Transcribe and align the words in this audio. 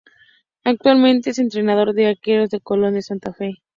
Actualmente 0.63 1.29
es 1.29 1.37
Entrenador 1.37 1.93
de 1.93 2.07
arqueros 2.07 2.51
en 2.53 2.59
Colón 2.61 2.95
de 2.95 3.03
Santa 3.03 3.33
Fe. 3.33 3.61